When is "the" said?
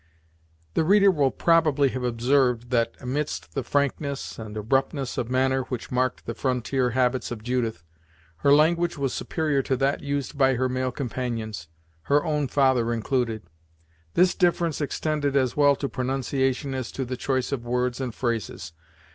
0.73-0.83, 3.53-3.61, 6.25-6.33, 17.05-17.15